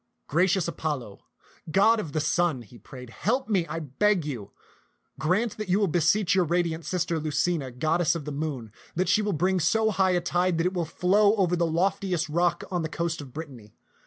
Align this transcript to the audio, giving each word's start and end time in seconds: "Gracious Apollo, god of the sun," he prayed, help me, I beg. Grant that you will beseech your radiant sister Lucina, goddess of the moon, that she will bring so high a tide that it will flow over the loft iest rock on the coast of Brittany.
"Gracious 0.27 0.67
Apollo, 0.67 1.19
god 1.69 1.99
of 1.99 2.11
the 2.11 2.19
sun," 2.19 2.63
he 2.63 2.79
prayed, 2.79 3.11
help 3.11 3.47
me, 3.47 3.67
I 3.67 3.77
beg. 3.81 4.27
Grant 5.19 5.57
that 5.57 5.69
you 5.69 5.79
will 5.79 5.85
beseech 5.87 6.33
your 6.33 6.43
radiant 6.43 6.85
sister 6.85 7.19
Lucina, 7.19 7.69
goddess 7.69 8.15
of 8.15 8.25
the 8.25 8.31
moon, 8.31 8.71
that 8.95 9.07
she 9.07 9.21
will 9.21 9.31
bring 9.33 9.59
so 9.59 9.91
high 9.91 10.13
a 10.15 10.19
tide 10.21 10.57
that 10.57 10.65
it 10.65 10.73
will 10.73 10.85
flow 10.85 11.35
over 11.35 11.55
the 11.55 11.67
loft 11.67 12.01
iest 12.01 12.29
rock 12.33 12.63
on 12.71 12.81
the 12.81 12.89
coast 12.89 13.21
of 13.21 13.31
Brittany. 13.31 13.75